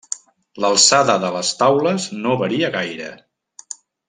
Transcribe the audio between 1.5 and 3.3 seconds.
taules no varia gaire.